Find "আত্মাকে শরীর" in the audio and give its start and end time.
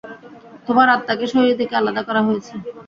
0.95-1.57